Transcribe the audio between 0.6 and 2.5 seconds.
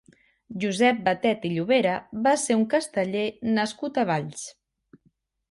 Josep Batet i Llobera va